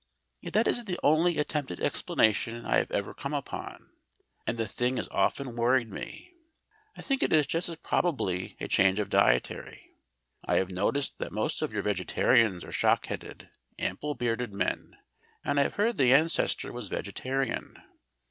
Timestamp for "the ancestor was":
15.99-16.87